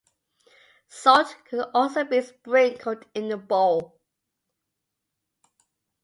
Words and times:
Salt 0.87 1.35
could 1.45 1.67
also 1.75 2.03
be 2.03 2.21
sprinkled 2.23 3.05
in 3.13 3.29
the 3.29 3.37
bowl. 3.37 3.99